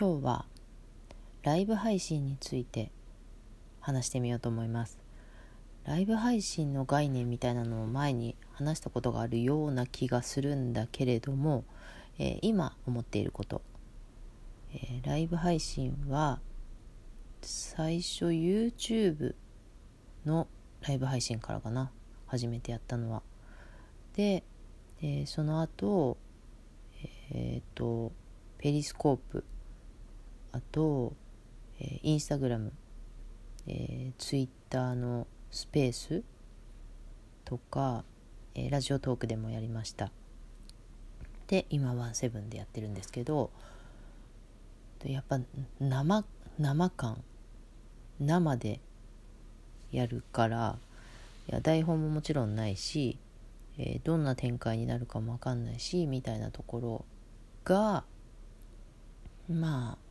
[0.00, 0.46] 今日は
[1.42, 2.90] ライブ配信について
[3.80, 4.98] 話してみようと思います。
[5.84, 11.64] ライブ配信の概念みたいなのを前に話したことがあるような気がするんだけれども、
[12.18, 13.60] えー、今思っていること、
[14.72, 16.40] えー、ライブ配信は
[17.42, 19.34] 最初 YouTube
[20.24, 20.48] の
[20.80, 21.90] ライブ配信からかな。
[22.24, 23.22] 初めてやったのは。
[24.16, 24.44] で、
[25.02, 26.16] えー、その後
[27.32, 28.12] えっ、と
[28.56, 29.44] ペリスコープ
[30.52, 31.14] あと、
[31.78, 32.72] えー、インスタグラム、
[33.66, 36.22] えー、ツイッターのスペース
[37.44, 38.04] とか、
[38.54, 40.10] えー、ラジオトークでもやりました。
[41.50, 43.50] で今はセブンでやってるんですけど
[45.04, 45.40] やっぱ
[45.80, 46.24] 生
[46.60, 47.24] 生感
[48.20, 48.80] 生で
[49.90, 50.78] やるから
[51.48, 53.18] いや台本ももちろんないし、
[53.78, 57.04] えー、どんな展開になるかも分かんないしみたいなところ
[57.64, 58.04] が
[59.48, 60.09] まあ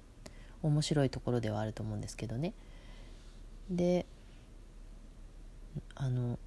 [0.62, 2.54] 面白いところではあると思うんですけどね。
[3.70, 4.06] で
[5.96, 6.40] あの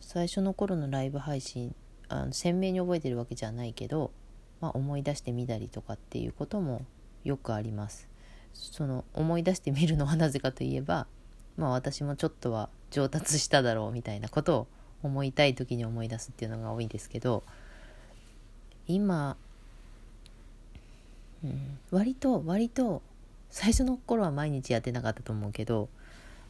[0.00, 1.74] 最初の頃のライブ配信
[2.08, 4.10] あの鮮明に覚えてるわけじゃないけど、
[4.60, 6.82] まあ、思い出してみたりとかっていうことも
[7.24, 8.08] よくあります。
[8.54, 11.06] その思い出してみるのはなぜかといえば、
[11.56, 14.66] まあ、私もちょっとは上達しただろうみたいなことを
[15.02, 17.44] 思いたい時に思い出すっていうのが多いんですけど
[18.86, 19.36] 今、
[21.44, 23.02] うん、割と割と
[23.50, 25.88] 最初の頃は毎日やってなかったと思うけど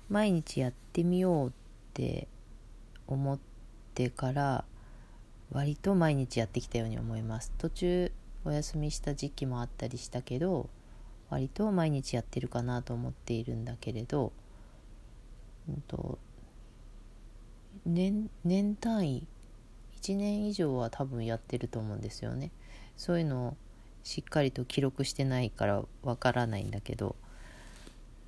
[0.09, 1.53] 毎日やってみようっ
[1.95, 2.29] て
[3.07, 3.39] 思っ
[3.95, 4.65] てから
[5.51, 7.53] 割と毎日やってきたように思います。
[7.59, 8.13] 途中
[8.45, 10.69] お休みした時期もあったりしたけど
[11.31, 14.33] 割と毎日やってるかなと思っているんだけれど、
[15.69, 16.19] うんと、
[17.85, 19.27] 年年単位
[20.01, 22.51] 1年以上は多分やってると思うんですよね。
[22.97, 23.57] そういうのを
[24.03, 27.17] しっかりと記録してないからわからないんだけど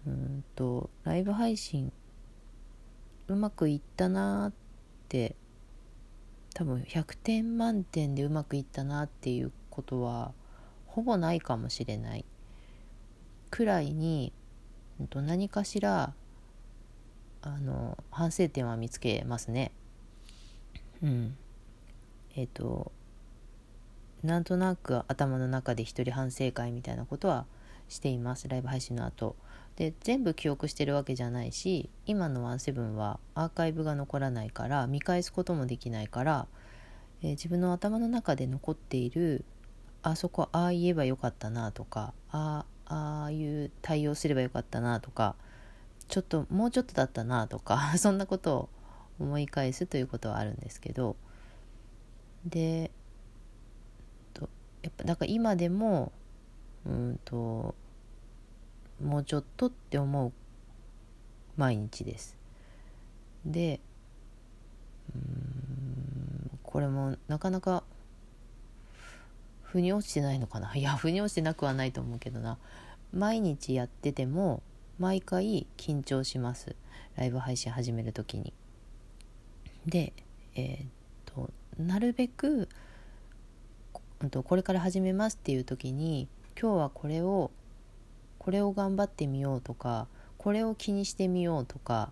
[0.07, 1.93] うんとライブ配信
[3.29, 4.53] うまくいったなっ
[5.09, 5.37] て
[6.55, 10.33] 多分100点満点でうまくいったなっていうことは
[10.87, 12.25] ほぼないかもしれない
[13.50, 14.33] くらいに、
[14.99, 16.12] うん、と何かしら
[17.43, 19.73] あの反省点は見つけますね。
[21.03, 21.37] うん。
[22.37, 22.93] えっ、ー、と
[24.22, 27.47] なんとなく頭の中で一人反省会みたいなことは
[27.88, 28.48] しています。
[28.48, 29.36] ライブ配信の後。
[29.76, 36.47] で全部記憶してるわけじゃないし今のワンセブンはアーカイブが残らないから見返すこともできないから、
[37.22, 39.42] えー、自分の頭の中で残っている
[40.03, 45.34] あそこああ言えばよかったなとかあああいう対応すればよかったなとか
[46.08, 48.69] ちょっともうちょっとだったなとか そんなことを
[49.19, 51.16] 思い返すということはあるんですけど。
[52.44, 52.91] で
[54.83, 56.13] やっぱだから今でも
[56.87, 57.75] うんと
[59.03, 60.33] もうちょっとって思う
[61.57, 62.37] 毎日です。
[63.45, 63.81] で
[65.15, 67.83] うんこれもなかなか
[69.63, 72.59] 腑に落ちてないのかないや腑に落ちてなくはないと思うけどな
[73.12, 74.62] 毎日やってても
[74.99, 76.77] 毎回緊張します
[77.17, 78.53] ライブ配信始める時に。
[79.87, 80.12] で
[80.55, 80.89] えー、っ
[81.25, 82.69] となるべく
[84.28, 86.28] とこれから始めますっていう時に
[86.60, 87.50] 今日はこれを
[88.38, 92.10] これを頑張ってみようとかこれを気にしてみようとか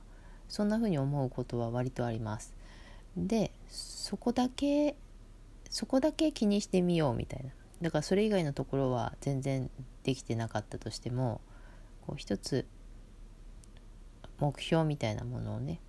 [0.49, 2.55] そんな風に思うことは割とあります。
[3.17, 4.97] でそこだけ
[5.71, 7.51] そこだけ気にしてみようみたいな
[7.83, 9.71] だからそれ以外のところは全然
[10.03, 11.41] できてなかったとしても
[12.07, 12.67] こう一つ
[14.39, 15.81] 目標みたいなものをね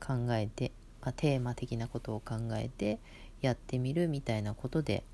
[0.00, 2.98] 考えて、まあ、テーマ的なことを考えて
[3.40, 5.04] やってみるみたいなことで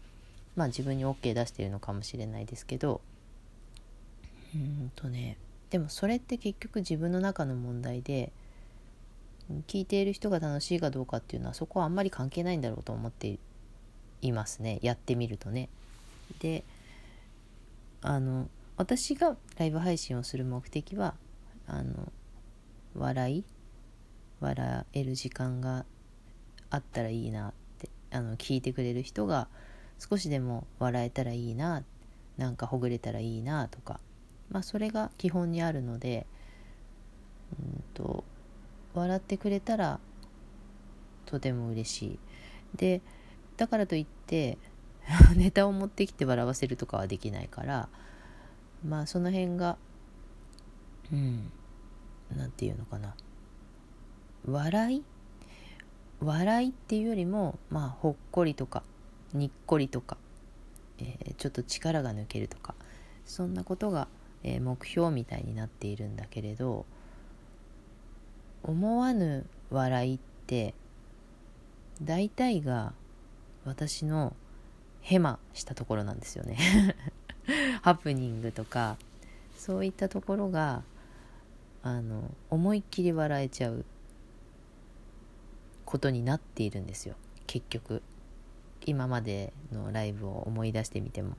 [0.59, 3.01] まあ自分に OK 出してるのかもしれないですけど
[4.57, 5.39] うんとね
[5.71, 8.33] でもそれって結局自分の中の問題で
[9.69, 13.39] 聞いている人が楽しいかどうかっていうのはそこはあんまり関係ないんだろうと思って
[14.21, 15.69] いますねやってみるとね。
[16.41, 16.65] で
[18.03, 21.15] あの私がライブ配信をする目的は
[21.69, 22.13] あの
[22.97, 23.45] 笑い
[24.41, 25.85] 笑える時間が
[26.71, 29.47] あったらいいなってあの聞いてくれる人が
[29.99, 31.85] 少しでも笑えたらいいな
[32.37, 34.01] なんかほぐれたらいいなとか、
[34.51, 36.27] まあ、それが基本にあるので
[37.59, 38.25] うんと
[38.95, 40.01] 笑ってくれたら
[41.27, 42.19] とても嬉しい。
[42.77, 43.03] で
[43.57, 44.59] だからといって
[45.37, 47.89] ネタを持ってきて笑わせるとかはできないから
[48.87, 49.79] まあその辺が
[51.13, 51.51] うん
[52.37, 53.15] 何て言うのかな。
[54.47, 55.05] 笑い？
[56.21, 58.83] 笑いっていうよりもまあほっこりとか。
[59.35, 60.17] にっこりとか、
[60.99, 62.75] えー、ちょっと力が抜けるとか
[63.25, 64.09] そんなことが、
[64.43, 66.87] えー、目標みたいになっているんだけれど
[68.63, 70.75] 思わぬ笑いって
[72.03, 72.93] 大体が
[73.65, 74.35] 私の
[75.01, 76.57] ヘマしたところなんですよね。
[77.83, 78.99] ハプニングとか
[79.57, 80.83] そういったところが
[81.83, 83.85] あの思いっきり笑えちゃう
[85.85, 87.15] ことになっているんですよ
[87.47, 88.03] 結局。
[88.87, 91.37] 今までのライブを思い出してみても。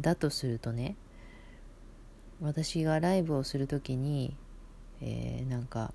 [0.00, 0.96] だとするとね
[2.42, 4.36] 私がライブをする時に、
[5.00, 5.94] えー、なんか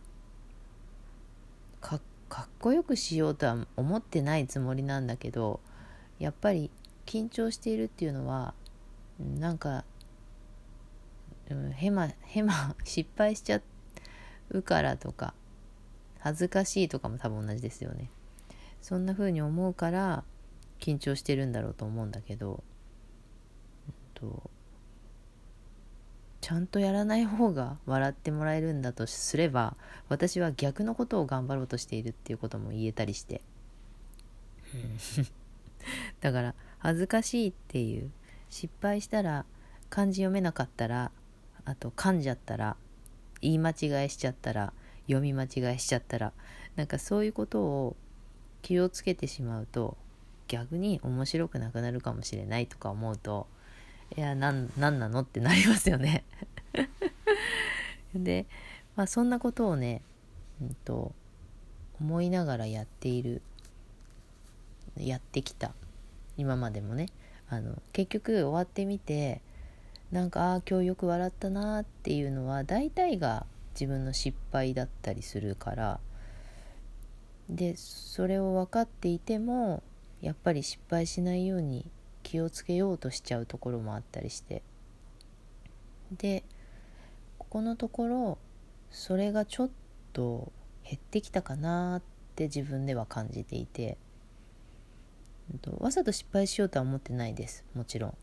[2.29, 5.59] かっこよくしようとは思ってないつもりなんだけど
[6.19, 6.69] やっぱり
[7.05, 8.53] 緊張しているっていうのは
[9.39, 9.85] なんか、
[11.49, 13.61] うん、ヘマヘマ失敗しちゃ
[14.49, 15.33] うからとか
[16.19, 18.09] 恥ずかしいとかも多分同じですよね。
[18.81, 20.23] そんな風に思うから
[20.79, 22.63] 緊張してるんだろうと思うんだけど、
[23.87, 24.49] えっと、
[26.41, 29.75] ちゃんとやらない方が笑ってもらえるんだとすれば
[30.07, 33.41] 私は逆のことを頑張ろうとしているっていうことも言えたりして。
[36.21, 38.11] だから恥ずかしいっていう
[38.49, 39.45] 失敗したら
[39.89, 41.11] 漢字読めなかったら
[41.65, 42.77] あと噛んじゃったら
[43.41, 44.73] 言い間違いしちゃったら
[45.07, 46.33] 読み間違いしちゃったら
[46.75, 47.95] なんかそういうことを
[48.61, 49.97] 気をつけてしまうと
[50.47, 53.47] 逆に面白くなくなるかもしれないとか思うと
[54.15, 56.23] いや何ななのってなりますよね。
[58.15, 58.45] で、
[58.95, 60.01] まあ、そんなことをね、
[60.61, 61.13] うんと、
[61.99, 63.41] 思いながらやっている
[64.95, 65.73] やってきた
[66.37, 67.07] 今までもね
[67.49, 69.41] あの結局終わってみて
[70.11, 75.99] なんかああ今日よく笑ったなっていうのは大体が自分の失敗だったりするから
[77.49, 79.83] でそれを分かっていても
[80.21, 81.89] やっぱり失敗しないように
[82.23, 84.63] 気をつけようとしちゃうところもあったりして。
[86.11, 86.43] で
[87.37, 88.37] ここのところ
[88.91, 89.69] それがちょっ
[90.13, 90.51] と
[90.83, 92.01] 減ってきたかなっ
[92.35, 93.97] て自分では感じていて。
[95.79, 98.17] わざと失敗しようとは思ってないですもちろん。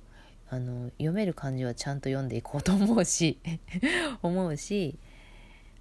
[0.50, 3.38] あの読める漢字はちゃんと読んでいこうと思うし
[4.22, 4.98] 思うし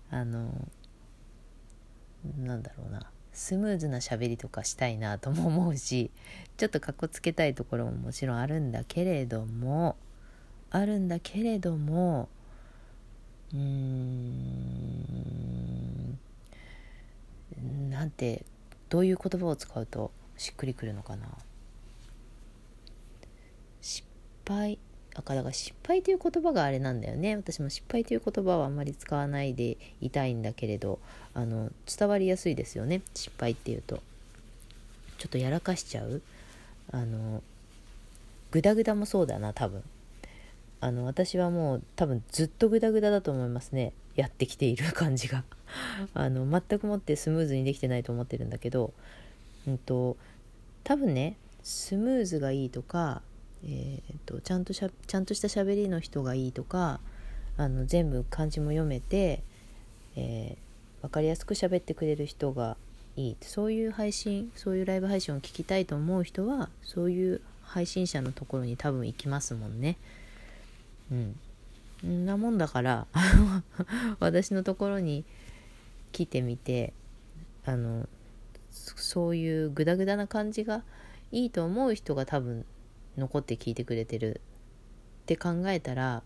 [0.09, 0.49] あの
[2.37, 3.12] なんだろうな。
[3.33, 6.11] スムーズな喋りとかしたいなとも思うし
[6.57, 9.95] ちょっとかっこつけたいところももちろんあるんだけれども
[10.69, 12.29] あるんだけれども
[13.53, 14.43] うーん
[17.89, 18.45] なんて
[18.89, 21.27] どういう言葉を使うとしっくりくるのかな。
[23.81, 24.07] 失
[24.47, 24.79] 敗。
[25.13, 27.35] だから失敗という言葉があれなんだよね。
[27.35, 30.99] 私も失敗という言葉はあんまり使わないでいたいんだけれど
[31.33, 33.01] あの伝わりやすいですよね。
[33.13, 34.01] 失敗っていうと。
[35.19, 36.21] ちょっとやらかしちゃう。
[36.91, 37.43] あの
[38.51, 39.83] グダグダもそうだな多分。
[40.81, 43.93] あの私はもう多分ずっとグダグダだと思いますね。
[44.15, 45.43] やってきている感じが。
[46.13, 48.93] あの全くもってスムーズにできてないと思ってるんだけど
[49.67, 50.17] うんと
[50.83, 53.21] 多分ねスムーズがいいとか
[53.65, 56.99] えーと、ちゃんとしゃちゃんとした喋りの人がいいとか
[57.57, 59.43] あの全部漢字も読めて、
[60.15, 62.77] えー、分かりやすく喋ってくれる人が
[63.15, 69.97] いいそういう配信そういうライブ配信を聞きたいと思う人はそういう配信者のところに多分行きますもんね。
[71.11, 71.35] うん。
[72.05, 73.07] んなもんだから
[74.19, 75.23] 私のところに
[76.11, 76.93] 来てみて
[77.65, 78.09] あの
[78.71, 80.83] そういうグダグダな感じが
[81.31, 82.65] いいと思う人が多分
[83.17, 84.41] 残って聞いてくれてる
[85.23, 86.23] って考えたら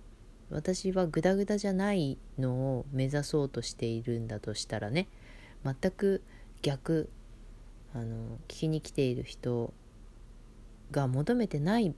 [0.49, 5.07] 私はグダグダじゃないのを目指そうとしているんだとしたらね
[5.63, 6.23] 全く
[6.61, 7.09] 逆
[7.93, 9.73] あの聞きに来ている人
[10.91, 11.93] が求めてない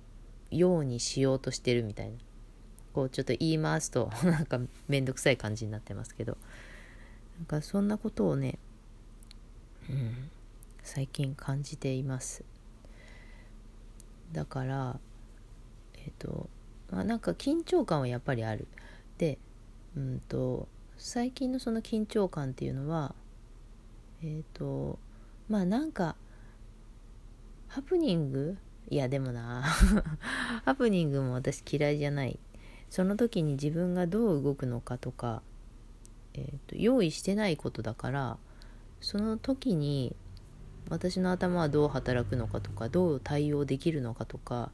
[0.51, 2.17] ようにしようとしてるみたいな
[2.93, 6.37] こうちょっと言い回すと なんか面倒くさい感じになってますけど
[7.37, 8.57] なんかそんなことをね、
[9.89, 10.29] うん、
[10.83, 12.43] 最近感じています。
[14.31, 14.99] だから
[15.95, 16.49] えっ、ー、と、
[16.91, 18.67] まあ、なんか緊張感はやっぱりある。
[19.17, 19.37] で
[19.97, 20.67] うんと
[20.97, 23.15] 最近のその緊張感っていうのは
[24.21, 24.99] えっ、ー、と
[25.49, 26.15] まあなんか
[27.67, 28.57] ハプニング？
[28.89, 29.61] いやでもな。
[30.65, 32.39] ハプニングも私嫌いじゃない。
[32.89, 35.43] その時に自分がどう動くのかとか、
[36.33, 38.37] えーと用意してないことだから
[39.01, 40.15] その時に
[40.89, 44.71] 私の頭はどう働くのかとかどう対応できるのかとか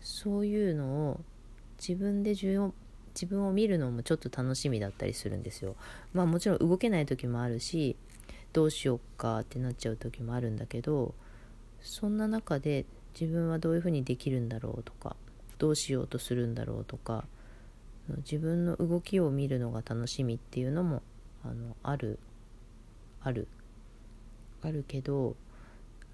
[0.00, 1.20] そういうのを
[1.78, 5.76] 自分で自分を見るのもちょっと楽しみだったりするんですよ。
[6.12, 7.96] まあもちろん動けない時もあるし
[8.52, 11.14] どうしようかってなっちゃう時もあるんだけど
[11.82, 12.86] そんな中で
[13.18, 15.16] 自分はどういうふうにできるんだろうとか
[15.58, 17.24] どうしようとするんだろうとか
[18.18, 21.02] 自分の動きを見るのが楽しみっていうのも
[21.44, 22.18] あのある
[23.22, 23.48] ある
[24.64, 25.36] あるけど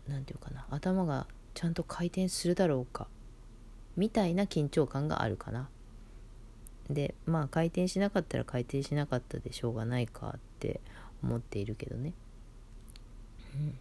[0.09, 3.07] 何て言うかな頭がちゃんと回転するだろうか
[3.97, 5.69] みたいな緊張感があるかな。
[6.88, 10.80] でまあ回転しなかったら回転しなかったでしょうがないかって
[11.23, 12.12] 思っているけどね。
[13.54, 13.78] うん、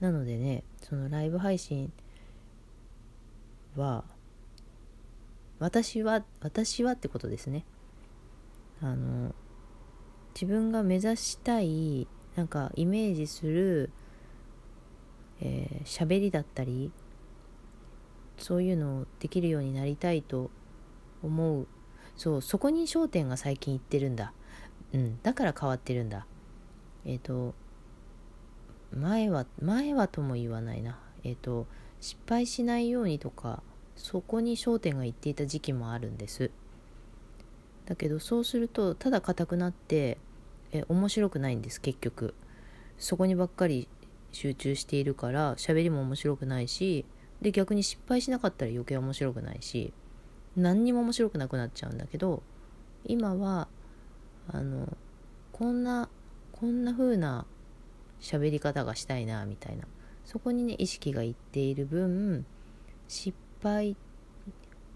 [0.00, 1.92] なのでねそのライブ配信
[3.76, 4.04] は
[5.58, 7.64] 私は私はってことですね
[8.82, 9.34] あの
[10.34, 13.90] 自分が目指したいなんかイメージする
[15.40, 16.90] えー、喋りだったり
[18.38, 20.50] そういうのをできるようになりたいと
[21.22, 21.66] 思う。
[22.16, 24.32] そうそこに焦点が最近いってるんだ。
[24.92, 26.26] うんだから変わってるんだ。
[27.04, 27.54] えっ、ー、と
[28.94, 30.98] 前は前はとも言わないな。
[31.24, 31.66] えっ、ー、と
[32.00, 33.62] 失敗しないようにとか
[33.96, 36.50] そこに焦点がいっていた時期もあるんです。
[37.86, 40.18] だけどそうするとただ硬くなって
[40.76, 42.34] え面白くないんです結局。
[42.98, 43.88] そこにばっかり
[44.32, 47.04] 集中しているから喋りも面白くないし
[47.40, 49.92] で逆に失敗しなかったら余計面白くないし
[50.56, 52.42] 何にも面白くなくなっちゃうんだけど
[53.04, 53.68] 今は
[54.48, 54.96] あの
[55.52, 56.08] こんな
[56.52, 57.46] こんな風な
[58.20, 59.84] 喋り方がしたいなみたいな。
[60.24, 62.44] そこにね意識がいっている分
[63.06, 63.96] 失敗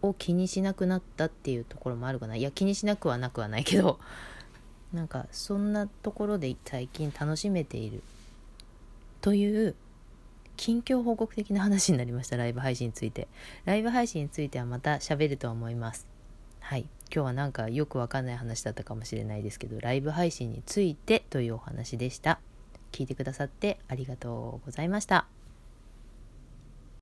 [0.02, 2.34] を気にしなくなったっていうところもあるかな。
[2.34, 4.00] いや気にしなくはなくはないけど
[4.92, 8.02] なんかそんなところで最近楽しめている。
[9.20, 9.74] という
[10.56, 12.36] 近況報告的な話になりました。
[12.36, 13.28] ライブ配信について。
[13.64, 16.06] ライブ配信についてはまた喋るとは思います。
[16.60, 16.86] はい。
[17.12, 22.40] 今日はなんかよくわかんない話だったかもしれないですけどライブ配信についてというお話でした。
[22.92, 25.39] 聞いてくださってありがとうございました。